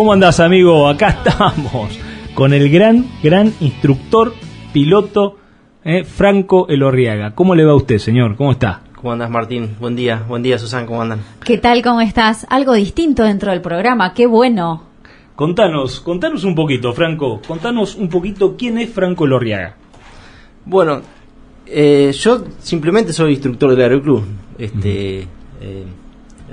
[0.00, 0.88] ¿Cómo andás, amigo?
[0.88, 1.98] Acá estamos
[2.32, 4.32] con el gran, gran instructor,
[4.72, 5.36] piloto,
[5.84, 7.34] eh, Franco Elorriaga.
[7.34, 8.34] ¿Cómo le va a usted, señor?
[8.34, 8.80] ¿Cómo está?
[8.96, 9.76] ¿Cómo andas, Martín?
[9.78, 11.20] Buen día, buen día, Susan, ¿cómo andan?
[11.44, 11.82] ¿Qué tal?
[11.82, 12.46] ¿Cómo estás?
[12.48, 14.84] Algo distinto dentro del programa, qué bueno.
[15.36, 17.42] Contanos, contanos un poquito, Franco.
[17.46, 19.76] Contanos un poquito quién es Franco Elorriaga.
[20.64, 21.02] Bueno,
[21.66, 24.24] eh, yo simplemente soy instructor del Aeroclub.
[24.56, 25.28] Este,
[25.60, 25.84] eh,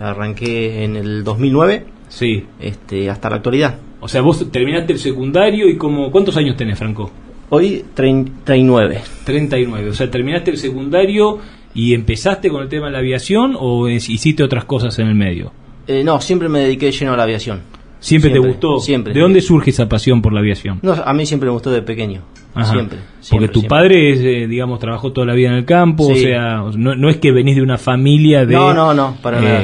[0.02, 2.46] arranqué en el 2009 Sí.
[2.60, 3.78] este, hasta la actualidad.
[4.00, 7.10] O sea, vos terminaste el secundario y como, ¿cuántos años tenés, Franco?
[7.50, 9.02] Hoy 39.
[9.26, 9.90] 39.
[9.90, 11.40] O sea, terminaste el secundario
[11.74, 15.16] y empezaste con el tema de la aviación o es- hiciste otras cosas en el
[15.16, 15.52] medio.
[15.88, 17.62] Eh, no, siempre me dediqué lleno a la aviación.
[18.00, 18.80] ¿Siempre, te gustó?
[18.80, 19.12] siempre.
[19.14, 20.80] ¿De dónde surge esa pasión por la aviación?
[20.84, 22.22] No, a mí siempre me gustó de pequeño.
[22.54, 22.74] Ajá.
[22.74, 23.00] Siempre,
[23.32, 23.70] Porque tu siempre.
[23.70, 27.10] padre, es, eh, digamos, trabajó toda la vida en el campo, o sea, no, no
[27.10, 28.54] es que venís de una familia de...
[28.54, 29.64] No, no, no, para nada.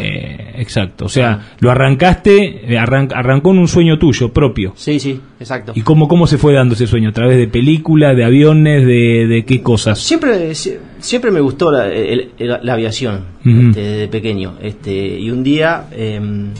[0.55, 4.73] Exacto, o sea, lo arrancaste, eh, arran- arrancó en un sueño tuyo propio.
[4.75, 5.71] Sí, sí, exacto.
[5.75, 7.09] ¿Y cómo, cómo se fue dando ese sueño?
[7.09, 9.99] ¿A través de películas, de aviones, de, de qué cosas?
[9.99, 14.55] Siempre, sie- siempre me gustó la, el- el- la aviación este, desde pequeño.
[14.61, 16.51] Este, y un día em,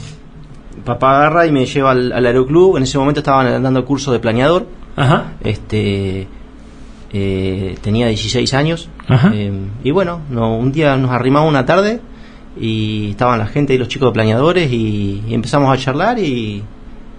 [0.84, 2.76] papá agarra y me lleva al, al aeroclub.
[2.76, 4.66] En ese momento estaban dando curso de planeador.
[4.96, 5.32] Ajá.
[5.42, 6.26] Este,
[7.12, 8.88] eh, tenía 16 años.
[9.06, 9.32] Ajá.
[9.34, 12.00] Em, y bueno, no, un día nos arrimamos una tarde
[12.60, 16.62] y estaban la gente y los chicos de planeadores y, y empezamos a charlar y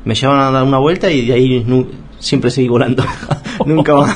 [0.05, 1.87] me llevaron a dar una vuelta y de ahí nu-
[2.19, 3.03] siempre seguí volando.
[3.65, 4.15] Nunca más.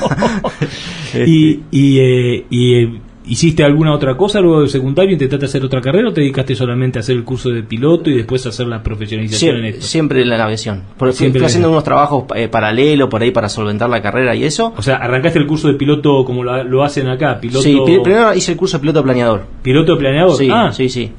[1.12, 5.12] Este, ¿Y, y, eh, y, eh, hiciste alguna otra cosa luego del secundario?
[5.12, 8.16] ¿Intentaste hacer otra carrera o te dedicaste solamente a hacer el curso de piloto y
[8.16, 9.86] después a hacer la profesionalización en Siempre, esto?
[9.86, 10.82] siempre en la aviación.
[10.96, 14.44] Porque Siempre fui haciendo unos trabajos eh, paralelos por ahí para solventar la carrera y
[14.44, 14.72] eso.
[14.76, 18.00] O sea, arrancaste el curso de piloto como lo, lo hacen acá, piloto, Sí, pri-
[18.02, 19.44] primero hice el curso de piloto planeador.
[19.62, 20.36] piloto planeador.
[20.36, 21.12] Sí, ah, sí, sí.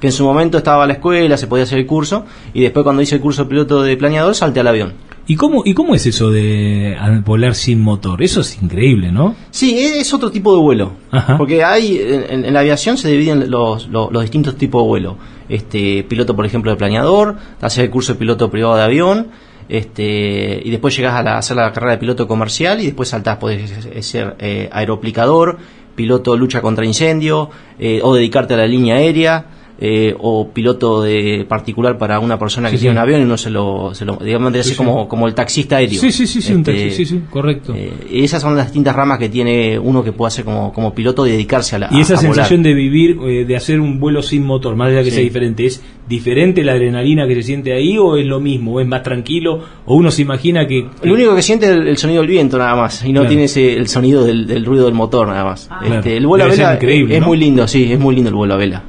[0.00, 2.84] Que en su momento estaba a la escuela, se podía hacer el curso, y después
[2.84, 4.92] cuando hice el curso de piloto de planeador salté al avión.
[5.28, 8.22] ¿Y cómo, ¿Y cómo es eso de volar sin motor?
[8.22, 9.34] Eso es increíble, ¿no?
[9.50, 10.92] Sí, es otro tipo de vuelo.
[11.10, 11.36] Ajá.
[11.36, 14.86] Porque hay, en, en- en la aviación se dividen los, los, los distintos tipos de
[14.88, 15.16] vuelo.
[15.48, 19.28] Este, piloto, por ejemplo, de planeador, haces el curso de piloto privado de avión,
[19.68, 23.08] este, y después llegas a, la- a hacer la carrera de piloto comercial y después
[23.08, 23.68] saltás, podés
[24.06, 25.58] ser eh, aeroplicador,
[25.96, 27.50] piloto lucha contra incendio,
[27.80, 29.46] eh, o dedicarte a la línea aérea.
[29.78, 32.96] Eh, o piloto de particular para una persona que Sí, tiene sí.
[32.96, 34.76] un avión y no se lo, se lo digamos, de Sí, así sí.
[34.76, 36.00] como, como el taxista aéreo.
[36.00, 37.74] Sí, sí, sí, sí, un Este, taxi, sí, sí, correcto.
[37.76, 41.26] eh, esas son las distintas ramas que tiene uno que puede hacer como, como piloto
[41.26, 42.74] y dedicarse a la y esa a- sensación volar.
[42.74, 45.16] de vivir, eh, de hacer un vuelo sin motor, más allá que Sí.
[45.16, 48.74] sea diferente, ¿es diferente la adrenalina que se siente ahí o es lo mismo?
[48.74, 49.60] ¿O es más tranquilo?
[49.84, 50.86] ¿O uno se imagina que...
[51.02, 53.28] Lo único que siente es el, el sonido del viento nada más y no Claro.
[53.28, 55.68] tiene ese, el sonido del, del ruido del motor nada más.
[55.70, 55.80] Ah.
[55.82, 56.16] Este, Claro.
[56.16, 57.26] el vuelo a Debe vela increíble, es ¿no?
[57.26, 58.82] muy lindo, sí, es muy lindo el vuelo a vela.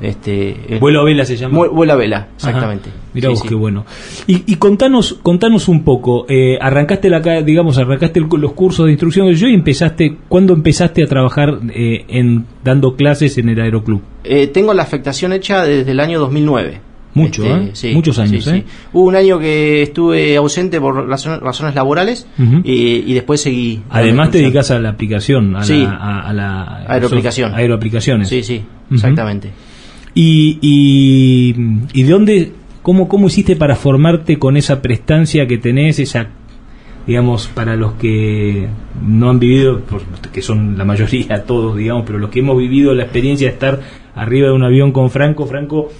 [0.00, 1.56] Este, el- Vuelo a vela se llama.
[1.58, 2.90] Vu- vuelo a vela, exactamente.
[3.12, 3.48] Mira Sí, vos sí.
[3.48, 3.84] qué bueno.
[4.26, 6.24] Y, y contanos, contanos un poco.
[6.28, 10.16] eh, arrancaste la, digamos, arrancaste el- los cursos de instrucción de yo y empezaste.
[10.28, 14.00] ¿Cuándo empezaste a trabajar eh, en dando clases en el aeroclub?
[14.24, 16.80] Eh, tengo la afectación hecha desde el año 2009.
[17.14, 17.70] Mucho, ¿eh?
[17.72, 18.64] sí, Muchos años, sí, ¿eh?
[18.66, 18.72] sí.
[18.92, 22.26] Hubo un año que estuve ausente por razon- razones laborales
[22.62, 23.82] y, y después seguí.
[23.90, 25.82] Además te dedicas a la aplicación, a Sí.
[25.82, 27.52] la, a, a la Aeroaplicación.
[27.54, 28.28] aeroaplicaciones.
[28.28, 28.62] Sí, sí,
[28.92, 29.50] exactamente.
[30.14, 31.54] Y, y,
[31.92, 36.28] y de dónde, cómo, cómo hiciste para formarte con esa prestancia que tenés, esa,
[37.06, 38.68] digamos, para los que
[39.04, 39.82] no han vivido,
[40.32, 43.80] que son la mayoría, todos, digamos, pero los que hemos vivido la experiencia de estar
[44.14, 45.90] arriba de un avión con Franco, Franco,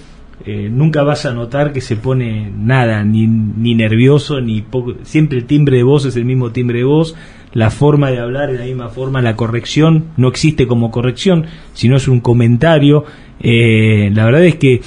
[0.45, 5.37] eh, nunca vas a notar que se pone nada, ni, ni nervioso, ni poco, siempre
[5.37, 7.15] el timbre de voz es el mismo timbre de voz,
[7.53, 11.97] la forma de hablar es la misma forma, la corrección no existe como corrección, sino
[11.97, 13.03] es un comentario.
[13.41, 14.81] Eh, la verdad es que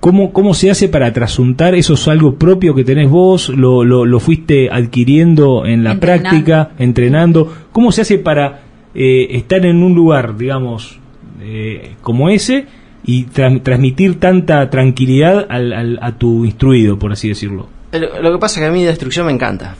[0.00, 1.74] ¿Cómo, ¿Cómo se hace para trasuntar?
[1.74, 3.48] ¿Eso es algo propio que tenés vos?
[3.48, 6.22] ¿Lo, lo, lo fuiste adquiriendo en la Entrenando.
[6.30, 7.52] práctica, entrenando?
[7.72, 8.60] ¿Cómo se hace para
[8.94, 11.00] eh, estar en un lugar, digamos,
[11.40, 12.66] eh, como ese
[13.04, 17.68] y tra- transmitir tanta tranquilidad al, al- a tu instruido, por así decirlo?
[17.92, 19.76] Lo, que pasa es que a mí la destrucción me encanta.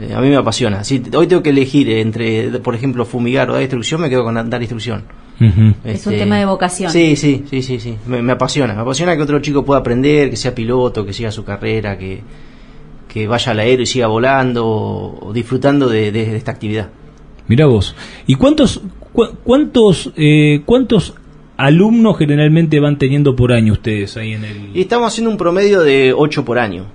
[0.00, 0.82] Eh, a mí me apasiona.
[0.84, 4.34] Si hoy tengo que elegir entre, por ejemplo, fumigar o dar instrucción, me quedo con
[4.50, 5.04] dar instrucción.
[5.40, 5.74] Ujú.
[5.84, 6.90] Es un tema de vocación.
[6.90, 7.96] Sí, sí, sí, sí, sí.
[8.06, 8.74] Me, me apasiona.
[8.74, 12.20] Me apasiona que otro chico pueda aprender, que sea piloto, que siga su carrera, que,
[13.08, 16.88] que vaya al aero y siga volando o, o disfrutando de, de- de esta actividad.
[17.46, 17.94] Mirá vos.
[18.26, 18.80] ¿Y cuántos,
[19.12, 21.14] cu- cuántos, eh, cuántos
[21.58, 24.56] alumnos generalmente van teniendo por año ustedes ahí en el...
[24.74, 26.86] Y estamos haciendo un promedio de 8 por año.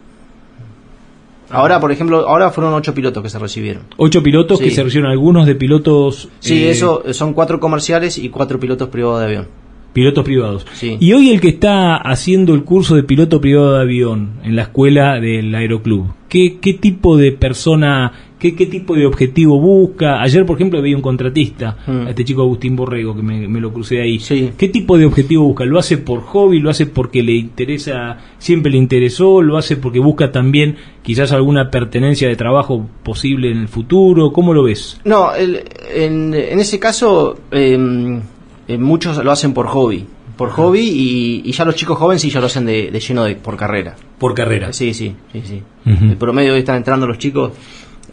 [1.49, 3.83] Ahora, por ejemplo, ahora fueron 8 pilotos que se recibieron.
[3.97, 4.65] Ocho pilotos Sí.
[4.65, 6.29] que se recibieron algunos de pilotos...
[6.39, 9.47] Sí, eh, eso son 4 comerciales y 4 pilotos privados de avión.
[9.93, 10.65] Pilotos privados.
[10.73, 10.97] Sí.
[10.99, 14.63] Y hoy el que está haciendo el curso de piloto privado de avión en la
[14.63, 18.11] escuela del Aeroclub, ¿qué, qué tipo de persona,
[18.43, 20.21] qué, qué tipo de objetivo busca?
[20.21, 22.07] Ayer, por ejemplo, veía un contratista, Mm.
[22.07, 24.19] a este chico Agustín Borrego, que me, me lo crucé ahí.
[24.19, 24.51] Sí.
[24.57, 25.63] ¿Qué tipo de objetivo busca?
[25.65, 26.59] ¿Lo hace por hobby?
[26.59, 29.41] ¿Lo hace porque le interesa, siempre le interesó?
[29.41, 34.31] ¿Lo hace porque busca también quizás alguna pertenencia de trabajo posible en el futuro?
[34.33, 34.99] ¿Cómo lo ves?
[35.05, 35.63] No, el-
[35.95, 38.19] en, en ese caso eh,
[38.67, 40.05] eh, muchos lo hacen por hobby,
[40.37, 43.23] por hobby y, y ya los chicos jóvenes sí ya lo hacen de, de lleno
[43.23, 43.95] de por carrera.
[44.17, 44.71] Por carrera.
[44.73, 45.61] Sí, sí, sí, sí.
[45.85, 47.51] El promedio que están entrando los chicos,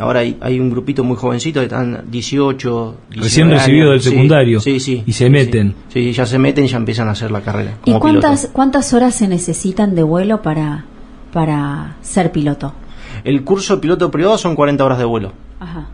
[0.01, 3.59] ahora hay, hay un grupito muy jovencito que están 18, 19 Recién años.
[3.61, 4.61] recibido del secundario.
[4.61, 5.03] Sí, sí.
[5.07, 5.75] Y se sí, meten.
[5.89, 7.75] Sí, Sí, ya se meten y ya empiezan a hacer la carrera.
[7.85, 8.55] ¿Y como cuántas, piloto.
[8.55, 10.85] cuántas horas se necesitan de vuelo para,
[11.33, 12.75] para ser piloto?
[13.25, 15.33] El curso de piloto privado son 40 horas de vuelo.
[15.61, 15.89] Ajá.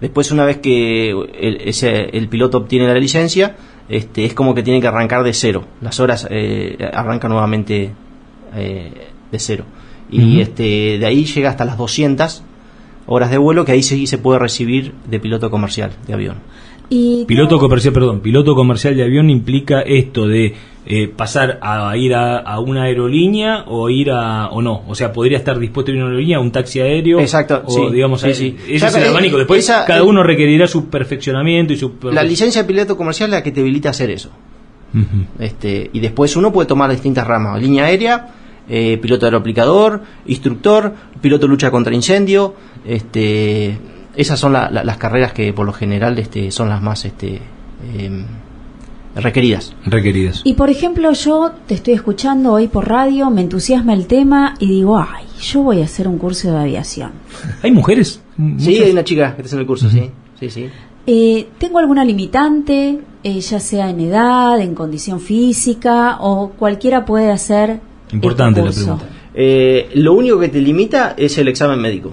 [0.00, 3.56] Después, una vez que el, ese- el piloto obtiene la licencia,
[3.88, 5.64] este, es como que tiene que arrancar de cero.
[5.80, 7.90] Las horas eh, arrancan nuevamente
[8.54, 8.92] eh,
[9.32, 9.64] de cero.
[10.12, 12.42] Y este, de ahí llega hasta las 200
[13.10, 16.36] horas de vuelo, que ahí sí se puede recibir de piloto comercial de avión.
[16.92, 20.54] Y Piloto comercial, perdón, piloto comercial de avión implica esto de
[20.86, 25.12] eh, pasar a ir a, a una aerolínea o ir a o no, o sea,
[25.12, 27.80] podría estar dispuesto a ir a una aerolínea, a un taxi aéreo, Exacto, o sí,
[27.92, 28.56] digamos, sí, sí.
[28.68, 29.38] ese es el abanico.
[29.38, 33.34] Después esa- cada uno requerirá su perfeccionamiento y su La licencia de piloto comercial es
[33.34, 34.30] la que te habilita a hacer eso.
[35.38, 38.26] Este, y después uno puede tomar distintas ramas, línea aérea,
[38.70, 42.54] eh, piloto aeroaplicador, instructor, piloto lucha contra incendio,
[42.86, 43.76] este,
[44.16, 47.40] esas son la- la- las carreras que por lo general este, son las más este,
[47.98, 48.24] em,
[49.16, 49.74] requeridas.
[49.84, 50.42] requeridas.
[50.44, 54.68] Y por ejemplo, yo te estoy escuchando hoy por radio, me entusiasma el tema y
[54.68, 57.10] digo, ay, yo voy a hacer un curso de aviación.
[57.62, 58.22] ¿Hay mujeres?
[58.58, 60.68] Sí, hay una chica que está en el curso, sí, sí, sí.
[61.06, 67.30] Eh, ¿Tengo alguna limitante, eh, ya sea en edad, en condición física o cualquiera puede
[67.32, 67.80] hacer?
[68.12, 69.04] Importante la pregunta.
[69.34, 72.12] Eh, lo único que te limita es el examen médico.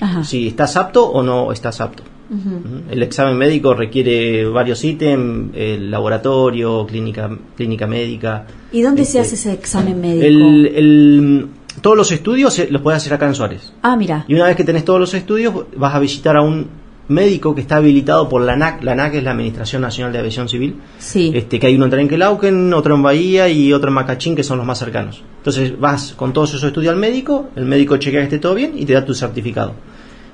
[0.00, 0.22] Ajá.
[0.24, 2.02] Si estás apto o no estás apto.
[2.30, 2.82] Ujú.
[2.90, 8.46] El examen médico requiere varios ítems, el laboratorio, clínica, clínica médica.
[8.70, 10.26] ¿Y dónde se Este, hace ese examen médico?
[10.26, 11.46] El, el-
[11.80, 13.72] todos los estudios se- los puedes hacer acá en Suárez.
[13.82, 14.24] Ah, mira.
[14.28, 16.66] Y una vez que tenés todos los estudios, vas a visitar a un
[17.08, 18.82] médico que está habilitado por la ANAC.
[18.82, 20.76] La ANAC es la Administración Nacional de Aviación Civil.
[20.98, 21.32] Sí.
[21.34, 24.58] Este, que hay uno en Trenquelauquen, otro en Bahía y otro en Macachín, que son
[24.58, 25.22] los más cercanos.
[25.38, 28.72] Entonces vas con todos esos estudios al médico, el médico chequea que esté todo bien
[28.76, 29.74] y te da tu certificado.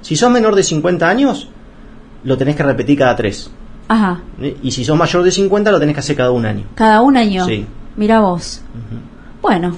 [0.01, 1.49] Si sos menor de 50 años,
[2.25, 3.51] lo tenés que repetir cada tres.
[3.89, 4.23] Ajá.
[4.63, 6.65] Y si sos mayor de 50, lo tenés que hacer cada un año.
[6.75, 7.47] Cada un año.
[7.47, 7.67] Sí.
[7.97, 8.63] Mira vos.
[9.41, 9.77] Bueno,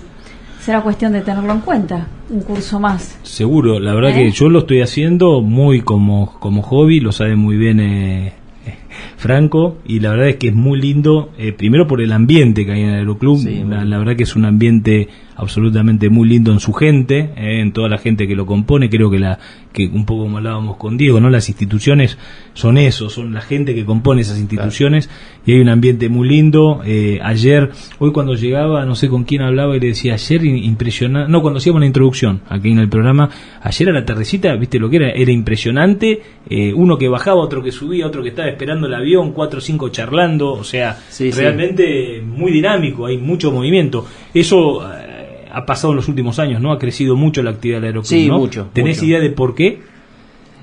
[0.67, 2.09] será cuestión de tenerlo en cuenta.
[2.29, 3.17] Un curso más.
[3.23, 4.15] Seguro, la verdad ¿Eh?
[4.15, 8.33] que yo lo estoy haciendo muy como, como hobby, lo sabe muy bien eh,
[8.67, 8.75] eh,
[9.17, 12.73] Franco, y la verdad es que es muy lindo, eh, primero por el ambiente que
[12.73, 16.51] hay en el Aeroclub, Sí, la, la verdad que es un ambiente absolutamente muy lindo
[16.51, 19.39] en su gente, eh, en toda la gente que lo compone, creo que la
[19.73, 21.29] que un poco como hablábamos con Diego, ¿no?
[21.29, 22.17] Las instituciones
[22.55, 25.11] son eso, son la gente que compone esas instituciones
[25.45, 26.81] y hay un ambiente muy lindo.
[26.87, 31.31] Eh, ayer, hoy cuando llegaba, no sé con quién hablaba y le decía, ayer impresionante,
[31.31, 33.29] no, cuando hacíamos la introducción aquí en el programa,
[33.61, 37.63] ayer a la tardecita, viste lo que era, era impresionante, eh, uno que bajaba, otro
[37.63, 41.31] que subía, otro que estaba esperando el avión, cuatro o cinco charlando, o sea, Sí,
[41.33, 41.39] sí.
[41.39, 44.07] realmente muy dinámico, hay mucho movimiento.
[44.35, 46.73] Eso eh, ha pasado en los últimos años, ¿no?
[46.73, 48.09] Ha crecido mucho la actividad del aeropuerto.
[48.09, 48.39] Sí, ¿no?
[48.39, 49.07] mucho, ¿Tenés mucho.
[49.07, 49.81] idea de por qué?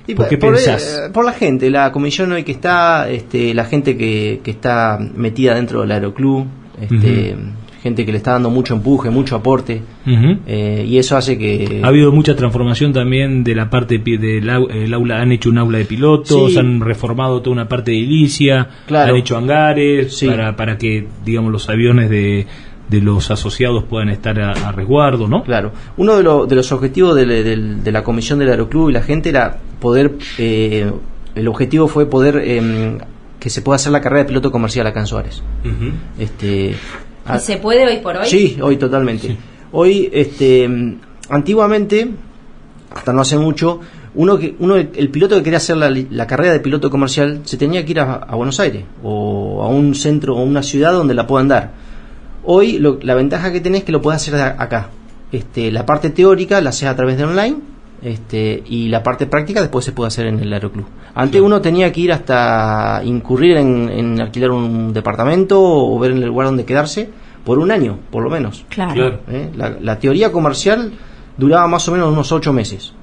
[0.06, 1.02] Y ¿Por qué por, pensás?
[1.08, 5.00] eh, por la gente, la comisión hoy que está, este, la gente que, que está
[5.16, 6.46] metida dentro del aeroclub,
[6.82, 7.36] este,
[7.84, 11.82] gente que le está dando mucho empuje, mucho aporte, eh, y eso hace que...
[11.84, 15.58] Ha habido mucha transformación también de la parte del au- el aula, han hecho un
[15.58, 16.58] aula de pilotos, Sí.
[16.58, 19.12] han reformado toda una parte de edilicia, Claro.
[19.12, 20.28] han hecho hangares Sí.
[20.28, 22.48] para, para que, digamos, los aviones de,
[22.90, 25.44] de los asociados puedan estar a, a resguardo, ¿no?
[25.44, 28.92] Claro, uno de, lo- de los objetivos de, la- del- de la comisión del aeroclub
[28.92, 30.90] y la gente era poder, eh,
[31.36, 32.98] el objetivo fue poder em,
[33.42, 35.44] que se pueda hacer la carrera de piloto comercial acá en Suárez.
[36.18, 36.76] Este,
[37.36, 38.26] ¿Y se puede hoy por hoy?
[38.28, 39.38] Sí, hoy totalmente.
[39.72, 40.70] Hoy, este,
[41.30, 42.10] antiguamente,
[42.94, 43.80] hasta no hace mucho,
[44.16, 47.42] uno que, uno el piloto que quería hacer la, li- la carrera de piloto comercial
[47.46, 50.92] se tenía que ir a, a Buenos Aires o a un centro o una ciudad
[50.94, 51.72] donde la puedan dar.
[52.44, 54.90] Hoy lo- la ventaja que tenés es que lo puedes hacer acá.
[55.32, 57.56] Este, la parte teórica la haces a través de online
[58.04, 60.86] este, y la parte práctica después se puede hacer en el aeroclub.
[61.16, 66.18] Antes uno tenía que ir hasta incurrir en, en alquilar un departamento o ver en
[66.18, 67.10] el lugar donde quedarse
[67.46, 68.66] por un año, por lo menos.
[68.70, 68.94] Claro.
[68.94, 69.20] Claro.
[69.30, 69.50] ¿eh?
[69.56, 70.92] La, la teoría comercial
[71.38, 72.94] duraba más o menos unos ocho meses,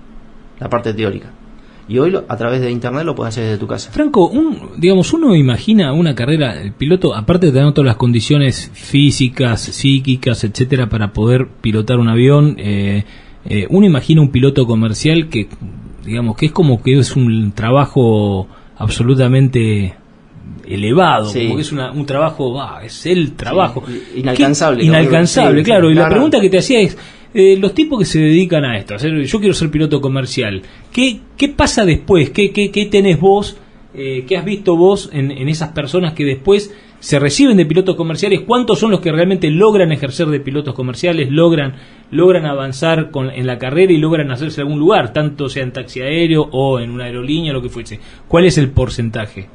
[0.59, 1.30] la parte teórica.
[1.88, 3.90] Y hoy lo- a través de internet lo puedes hacer desde tu casa.
[3.90, 8.71] Franco, un, digamos, uno imagina una carrera, el piloto, aparte de tener todas las condiciones
[8.73, 13.04] físicas, psíquicas, etcétera, para poder pilotar un avión, eh,
[13.44, 15.49] eh, uno imagina un piloto comercial que,
[16.04, 19.94] digamos, que es como que es un trabajo absolutamente
[20.66, 21.44] elevado, Sí.
[21.44, 23.82] como que es una- un trabajo, ah, es el trabajo.
[23.87, 25.90] Sí, inalcanzable, ¿Qué- Inalcanzable, sí, claro.
[25.90, 26.97] Y la pregunta que te hacía es,
[27.35, 31.20] eh, los tipos que se dedican a esto, a yo quiero ser piloto comercial, ¿qué,
[31.37, 32.30] qué pasa después?
[32.30, 33.56] ¿Qué, qué, qué tenés vos?
[33.94, 37.97] Eh, ¿Qué has visto vos en, en esas personas que después se reciben de pilotos
[37.97, 38.42] comerciales?
[38.47, 41.75] ¿Cuántos son los que realmente logran ejercer de pilotos comerciales, logran,
[42.11, 46.00] logran avanzar con, en la carrera y logran hacerse algún lugar, tanto sea en taxi
[46.00, 47.99] aéreo o en una aerolínea, lo que fuese?
[48.28, 49.49] ¿Cuál es el porcentaje?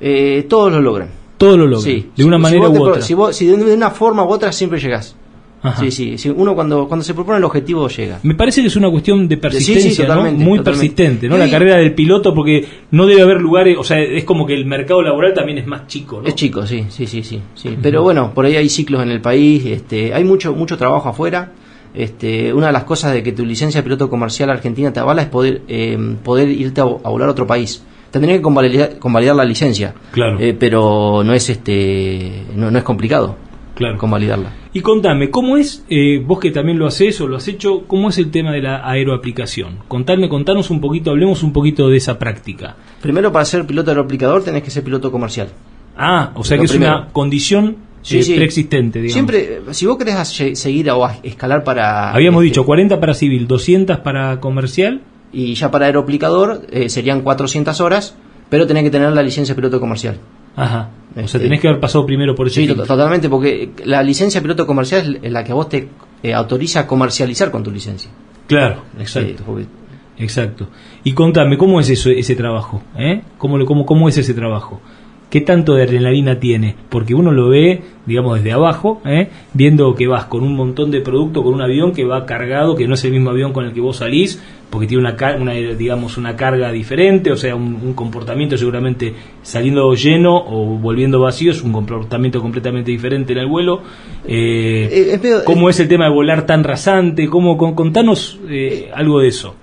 [0.00, 1.08] Eh, todos lo logran.
[1.38, 2.10] Todo lo logran, Sí.
[2.16, 3.00] de una Si- manera u otra.
[3.00, 5.16] Si, vos- si de de una forma u otra siempre llegás.
[5.60, 5.80] Ajá.
[5.82, 6.30] Sí, sí, sí.
[6.34, 8.20] Uno cuando, cuando se propone el objetivo llega.
[8.22, 10.08] Me parece que es una cuestión de persistencia, Sí, sí, ¿no?
[10.08, 10.70] totalmente, muy totalmente.
[10.94, 11.36] persistente, ¿no?
[11.36, 14.66] La carrera del piloto, porque no debe haber lugares, o sea, es como que el
[14.66, 16.28] mercado laboral también es más chico, ¿no?
[16.28, 17.40] Es chico, sí, sí, sí, sí.
[17.82, 21.52] Pero bueno, por ahí hay ciclos en el país, este, hay mucho, mucho trabajo afuera.
[21.94, 25.22] Este, una de las cosas de que tu licencia de piloto comercial argentina te avala
[25.22, 27.82] es poder, eh, poder irte a, a volar a otro país.
[28.12, 30.38] Tendría que convalidar, convalidar la licencia, Claro.
[30.38, 33.36] eh, pero no es este, no, no es complicado
[33.78, 33.96] Claro.
[33.96, 34.52] convalidarla.
[34.72, 38.08] Y contame, ¿cómo es, eh, vos que también lo haces o lo has hecho, cómo
[38.08, 39.78] es el tema de la aeroaplicación?
[39.86, 42.74] Contadme, contanos un poquito, hablemos un poquito de esa práctica.
[43.00, 45.48] Primero para ser piloto aeroaplicador tenés que ser piloto comercial.
[45.96, 46.96] Ah, o sea que es primero.
[46.96, 48.34] una condición Sí, eh, sí.
[48.34, 49.12] preexistente, digamos.
[49.12, 52.12] Siempre, si vos querés seguir o escalar para...
[52.12, 55.02] Habíamos este, dicho 40 para civil, 200 para comercial.
[55.32, 58.16] Y ya para aeroaplicador eh, serían 400 horas,
[58.48, 60.18] pero tenés que tener la licencia de piloto comercial.
[60.58, 60.90] Ajá.
[61.10, 62.84] O sea, Este- tenés que haber pasado primero por ese Sí, filtro.
[62.84, 65.88] totalmente, porque la licencia piloto comercial es la que vos te
[66.22, 68.10] eh, autoriza a comercializar con tu licencia.
[68.46, 69.42] Claro, Este, exacto.
[69.46, 69.66] porque-
[70.18, 70.66] Exacto.
[71.04, 72.82] Y contame, ¿cómo es eso, ese trabajo?
[72.98, 73.22] ¿Eh?
[73.38, 74.80] ¿Cómo, lo- cómo, ¿Cómo es ese trabajo?
[75.30, 76.74] ¿Qué tanto de adrenalina tiene?
[76.88, 79.28] Porque uno lo ve, digamos, desde abajo, ¿eh?
[79.52, 82.88] viendo que vas con un montón de producto, con un avión que va cargado, que
[82.88, 86.16] no es el mismo avión con el que vos salís, porque tiene una, una digamos,
[86.18, 91.62] una carga diferente, o sea, un, un comportamiento seguramente saliendo lleno o volviendo vacío, es
[91.62, 93.80] un comportamiento completamente diferente en el vuelo.
[94.26, 97.26] Eh, Eh, es ¿Cómo es el tema de volar tan rasante?
[97.28, 99.54] ¿Cómo, con- contanos eh, algo de eso.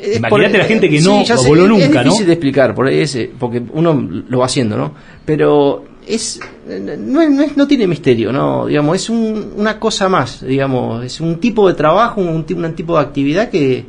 [0.00, 2.02] Eh, Imagínate la gente que no sé, voló es- nunca, es ¿no?
[2.04, 4.92] difícil de explicar, por es, eh, porque uno lo va haciendo, ¿no?
[5.24, 8.66] Pero es no, es- no, es- no tiene misterio, ¿no?
[8.66, 12.94] Digamos, es un- una cosa más, digamos, es un tipo de trabajo, un, un tipo
[12.94, 13.84] de actividad que,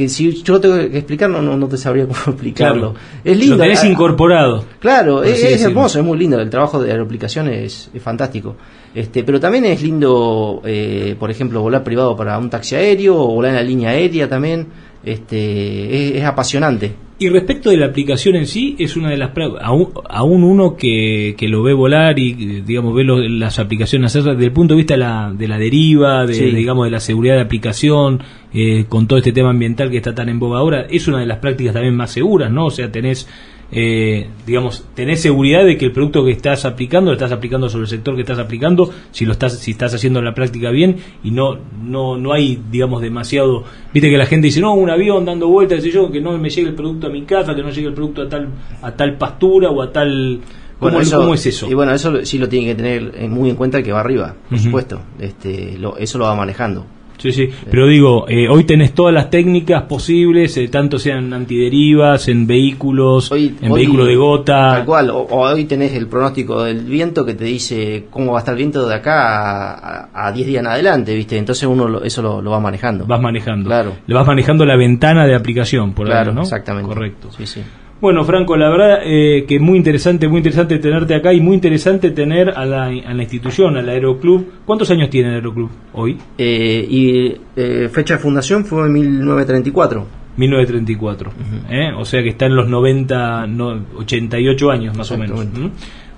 [0.00, 2.94] que si yo lo tengo que explicar, no, no, te sabría cómo explicarlo.
[3.22, 3.56] Es lindo.
[3.56, 4.64] Lo tenés ah, incorporado.
[4.78, 6.40] Claro, es, hermoso, es muy lindo.
[6.40, 8.56] El trabajo de aeroaplicación es, es fantástico.
[8.94, 13.26] Este, pero también es lindo, eh, por ejemplo, volar privado para un taxi aéreo o
[13.34, 14.68] volar en la línea aérea también.
[15.04, 16.94] Este, es, es apasionante.
[17.22, 21.34] Y respecto de la aplicación en sí, es una de las aún, aún uno que,
[21.36, 24.78] que lo ve volar y digamos ve lo- las aplicaciones hacer desde el punto de
[24.78, 26.44] vista de la, de la deriva, de, Sí.
[26.50, 28.22] digamos de la seguridad de aplicación,
[28.54, 31.26] eh, con todo este tema ambiental que está tan en boga ahora, es una de
[31.26, 32.64] las prácticas también más seguras, ¿no?
[32.64, 33.28] O sea, tenés
[33.72, 37.84] eh, digamos, tenés seguridad de que el producto que estás aplicando lo estás aplicando sobre
[37.84, 41.30] el sector que estás aplicando, si lo estás, si estás haciendo la práctica bien y
[41.30, 45.46] no, no, no hay, digamos, demasiado, viste que la gente dice, no, un avión dando
[45.48, 47.94] vueltas, yo, que no me llegue el producto a mi casa, que no llegue el
[47.94, 48.48] producto a tal,
[48.82, 50.40] a tal pastura o a tal,
[50.78, 51.68] ¿cómo, Bueno, cómo es eso?
[51.70, 54.34] Y bueno, eso sí lo tiene que tener muy en cuenta el que va arriba,
[54.48, 55.00] por supuesto.
[55.20, 56.86] Este, lo- eso lo va manejando.
[57.20, 62.28] Sí, sí, pero digo, eh, hoy tenés todas las técnicas posibles, eh, tanto sean antiderivas,
[62.28, 64.72] en vehículos, Hoy- en hoy- vehículos de gota.
[64.76, 68.40] Tal cual, o, hoy tenés el pronóstico del viento que te dice cómo va a
[68.40, 71.36] estar el viento de acá a- a a 10 días en adelante, ¿viste?
[71.36, 73.04] Entonces uno lo- eso lo, lo va manejando.
[73.06, 73.66] Vas manejando.
[73.68, 73.92] Claro.
[74.06, 76.42] Le vas manejando la ventana de aplicación, por claro, ahí, ¿no?
[76.42, 76.88] exactamente.
[76.88, 77.28] Correcto.
[77.36, 77.60] Sí, sí.
[78.00, 82.10] Bueno, Franco, la verdad eh, que muy interesante, muy interesante tenerte acá y muy interesante
[82.10, 84.46] tener a la, a la institución, al Aeroclub.
[84.64, 86.16] ¿Cuántos años tiene el Aeroclub hoy?
[86.38, 90.06] Eh, y eh, fecha de fundación fue en 1934.
[90.36, 91.32] 1934.
[91.68, 91.92] ¿eh?
[91.98, 95.46] O sea que está en los 90, no, 88 años más o menos.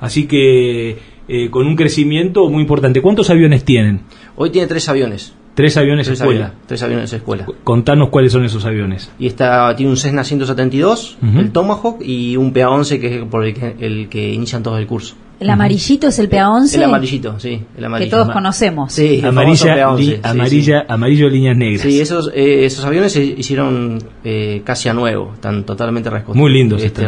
[0.01, 0.99] Así que
[1.29, 3.01] eh, con un crecimiento muy importante.
[3.01, 4.03] ¿Cuántos aviones tienen?
[4.37, 5.35] Hoy tiene tres aviones.
[5.55, 6.47] Tres aviones Tres escuela.
[6.47, 7.47] aviones, tres aviones de escuela.
[7.63, 9.11] Contanos cuáles son esos aviones.
[9.19, 11.39] Y está, tiene un Cessna 172, Ujú.
[11.41, 14.87] el Tomahawk y un PA-11 que es por el que, el que inician todos el
[14.87, 15.15] curso.
[15.41, 16.75] El amarillito es el PA11.
[16.77, 18.11] El amarillito, sí, el que amarillo.
[18.13, 18.93] todos conocemos.
[18.93, 21.81] Sí, amarilla, PA-11, li- sí, amarilla, amarillo líneas negras.
[21.83, 26.41] Sí, esos, eh, esos aviones se hicieron eh, casi a nuevo, están totalmente reconstruidos.
[26.51, 27.05] Muy lindos Este,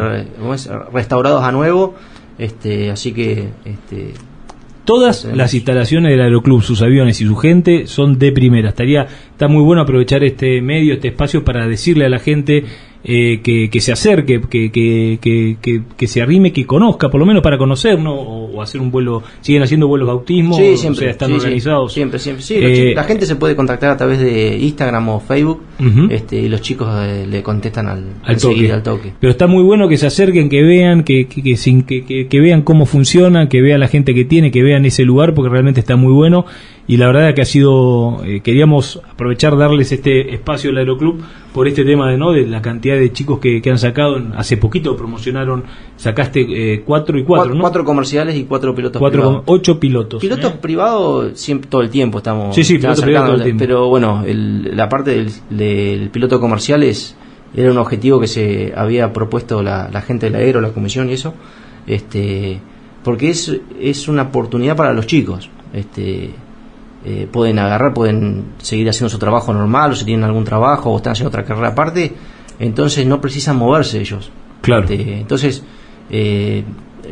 [0.92, 1.94] restaurados a nuevo,
[2.38, 4.14] este, así que este,
[4.84, 8.68] Todas las instalaciones del Aeroclub, sus aviones y su gente son de primera.
[8.68, 12.64] Estaría, está muy bueno aprovechar este medio, este espacio para decirle a la gente
[13.06, 17.26] eh, que, que se acerque, que, que, que, que, se arrime, que conozca, por lo
[17.26, 18.14] menos para conocer, ¿no?
[18.14, 21.92] O, hacer un vuelo, siguen haciendo vuelos bautismo, sí, siempre, o sea, están organizados.
[21.92, 22.54] siempre, siempre, sí.
[22.58, 25.60] Eh, la gente se puede contactar a través de Instagram o Facebook
[26.08, 29.12] este, y los chicos eh, le contestan al, al, toque.
[29.20, 32.86] Pero está muy bueno que se acerquen, que vean, que, que, que, que, vean cómo
[32.86, 36.12] funciona, que vean la gente que tiene, que vean ese lugar, porque realmente está muy
[36.12, 36.46] bueno
[36.86, 41.22] y la verdad que ha sido eh, queríamos aprovechar darles este espacio al Aeroclub
[41.54, 44.20] por este tema de no de la cantidad de chicos que, han sacado.
[44.36, 45.64] Hace poquito promocionaron
[45.96, 49.42] sacaste eh, cuatro y cuatro, cuatro, comerciales y cuatro pilotos cuatro privados.
[49.46, 50.58] ocho pilotos pilotos ¿eh?
[50.60, 56.10] privados siempre todo el tiempo estamos sí sí pilotos privados pero bueno la parte del,
[56.10, 57.16] piloto comercial es
[57.56, 61.14] era un objetivo que se había propuesto la, la gente del aero la comisión y
[61.14, 61.34] eso
[61.86, 62.60] este
[63.04, 66.30] porque es es una oportunidad para los chicos este
[67.04, 70.96] eh, pueden agarrar, pueden seguir haciendo su trabajo normal, o si tienen algún trabajo, o
[70.96, 72.12] están haciendo otra carrera aparte,
[72.58, 74.30] entonces no precisan moverse ellos.
[74.62, 74.84] Claro.
[74.84, 75.62] Este, entonces,
[76.10, 76.64] eh,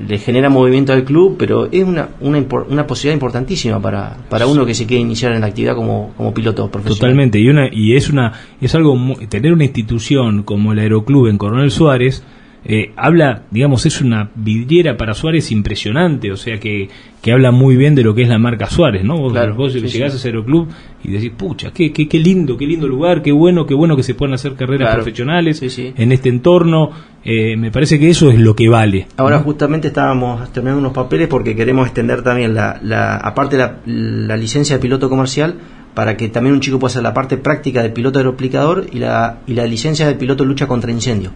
[0.09, 4.65] le genera movimiento al club, pero es una, una, una posibilidad importantísima para, para uno
[4.65, 6.99] que se quiere iniciar en la actividad como, como piloto profesional.
[6.99, 8.97] Totalmente, y, una, y es, una, es algo,
[9.29, 12.25] tener una institución como el Aeroclub en Coronel Suárez,
[12.65, 16.89] eh, habla, digamos, es una vidriera para Suárez impresionante, o sea que,
[17.21, 19.17] que habla muy bien de lo que es la marca Suárez, ¿no?
[19.17, 20.69] Vos, claro, llegás a Aeroclub
[21.03, 24.05] y decís, pucha, qué, qué, qué, lindo, qué lindo lugar, qué bueno, qué bueno que
[24.05, 26.91] se puedan hacer carreras profesionales en este entorno,
[27.25, 29.09] eh, me parece que eso es lo que vale.
[29.17, 34.37] Ahora justamente estábamos terminando unos papeles porque queremos extender también la, la aparte la, la
[34.37, 35.57] licencia de piloto comercial,
[35.95, 39.41] para que también un chico pueda hacer la parte práctica de piloto aeroaplicador y la,
[39.47, 41.33] y la licencia de piloto lucha contra incendio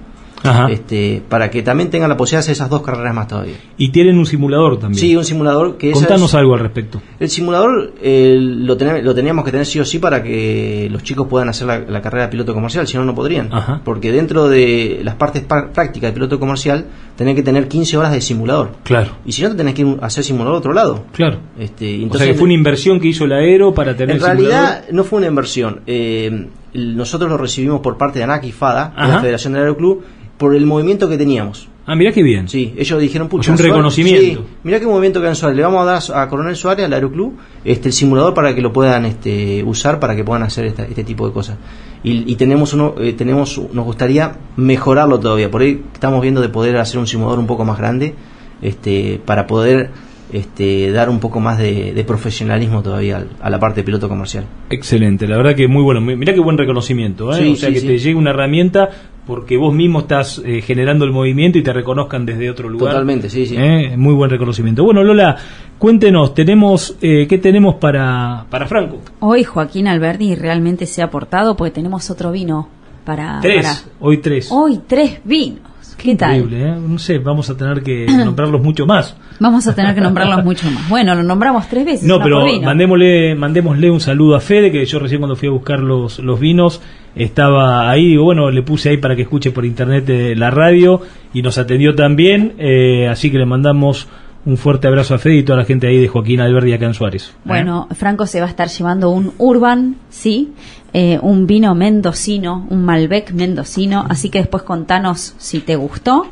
[0.69, 3.57] este, para que también tengan la posibilidad de hacer esas dos carreras más todavía.
[3.77, 5.01] Y tienen un simulador también.
[5.01, 7.01] Sí, un simulador que Contanos algo al respecto.
[7.19, 11.49] El simulador lo, lo teníamos que tener sí o sí para que los chicos puedan
[11.49, 13.51] hacer la, carrera de piloto comercial, si no, no podrían.
[13.85, 18.21] Porque dentro de las partes prácticas de piloto comercial, tenés que tener 15 horas de
[18.21, 18.73] simulador.
[18.85, 19.13] Claro.
[19.25, 21.05] Y si no, te tenés que hacer simulador a otro lado.
[21.13, 21.39] Claro.
[21.59, 24.23] Este, entonces, o sea que fue una inversión que hizo el aero para tener En
[24.23, 25.81] realidad, no fue una inversión.
[25.87, 30.05] Eh, nosotros lo recibimos por parte de ANAC y FADA, la Federación del Aeroclub,
[30.39, 31.69] por el movimiento que teníamos.
[31.89, 32.49] Ah, mira qué bien.
[32.49, 34.43] Sí, ellos dijeron, pucha, un reconocimiento.
[34.43, 35.57] Sí, mira qué movimiento que Suárez.
[35.57, 38.73] Le vamos a dar a Coronel Suárez, al Aeroclub, este, el simulador para que lo
[38.73, 41.59] puedan este, usar, para que puedan hacer este tipo de cosas.
[42.03, 45.51] Y, tenemos uno, eh, tenemos, nos gustaría mejorarlo todavía.
[45.51, 48.15] Por ahí estamos viendo de poder hacer un simulador un poco más grande,
[48.63, 49.91] este, para poder
[50.33, 54.45] este, dar un poco más de, profesionalismo todavía a la parte de piloto comercial.
[54.71, 56.01] Excelente, la verdad que muy bueno.
[56.01, 57.51] Mira qué buen reconocimiento, ¿eh?
[57.51, 58.91] o sea que te llegue una herramienta
[59.27, 62.93] porque vos mismo estás eh, generando el movimiento y te reconozcan desde otro lugar.
[62.93, 63.57] Totalmente, sí, sí.
[63.59, 63.97] ¿Eh?
[63.97, 64.85] Muy buen reconocimiento.
[64.85, 65.37] Bueno, Lola,
[65.79, 69.01] cuéntenos, tenemos eh, ¿qué tenemos para, para Franco?
[69.21, 72.69] Hoy Joaquín Alberdi realmente se ha aportado porque tenemos otro vino
[73.05, 73.41] para...
[73.41, 74.49] Tres, hoy tres.
[74.51, 75.76] Hoy tres vinos.
[76.07, 76.75] ¿Qué, increíble, ¿eh?
[76.89, 79.17] No sé, vamos a tener que nombrarlos mucho más.
[79.41, 80.89] Vamos a tener que nombrarlos mucho más.
[80.89, 82.05] Bueno, lo nombramos tres veces.
[82.05, 85.81] No, pero mandémosle, mandémosle un saludo a Fede, que yo recién cuando fui a buscar
[85.81, 86.81] los, los vinos
[87.17, 91.01] estaba ahí, digo, bueno, le puse ahí para que escuche por internet eh, la radio
[91.33, 94.07] y nos atendió también, eh, así que le mandamos
[94.47, 96.95] un fuerte abrazo a Fede y toda la gente ahí de Joaquín Alberdi acá en
[96.95, 97.35] Suárez.
[97.45, 100.55] Bueno, Franco se va a estar llevando un Urban, sí,
[100.93, 106.27] eh, un vino mendocino, un Malbec mendocino, así que después contanos si te gustó.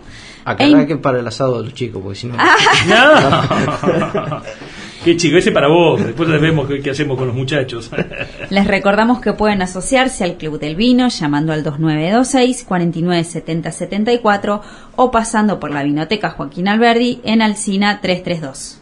[0.44, 2.36] Acá que para el asado de los chicos, porque si no...
[5.04, 6.02] Qué chico, ese para vos.
[6.02, 7.90] Después vemos qué, hacemos con los muchachos.
[8.50, 14.62] Les recordamos que pueden asociarse al Club del Vino llamando al 2926 497074
[14.96, 18.80] o pasando por la Vinoteca Joaquín Alberdi en Alcina 332.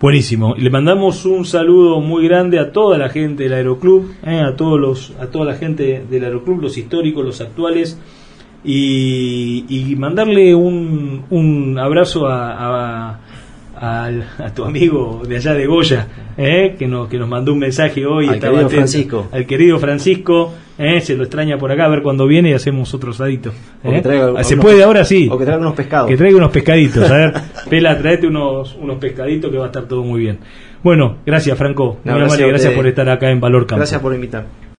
[0.00, 0.54] Buenísimo.
[0.56, 4.80] Le mandamos un saludo muy grande a toda la gente del Aeroclub, eh, a todos
[4.80, 8.00] los, a toda la gente del Aeroclub, los históricos, los actuales,
[8.64, 13.23] y, mandarle un, un abrazo a a
[14.54, 16.06] tu amigo de allá de Goya,
[16.36, 16.76] ¿eh?
[16.78, 18.28] que, nos, que nos mandó un mensaje hoy.
[18.28, 19.28] Al querido Francisco.
[19.32, 21.00] Al querido Francisco, ¿eh?
[21.00, 23.52] se lo extraña por acá, a ver cuando viene y hacemos otro sadito.
[23.82, 24.02] ¿eh?
[24.42, 25.28] se puede ahora sí.
[25.30, 26.08] O que traiga unos pescados.
[26.08, 27.10] Que traiga unos pescaditos.
[27.10, 27.34] A ver,
[27.70, 30.38] Pela, traete unos, unos pescaditos que va a estar todo muy bien.
[30.82, 31.98] Bueno, gracias Franco.
[32.04, 33.80] gracias, gracias por estar acá en Valor Campo.
[33.80, 34.63] Gracias por invitar.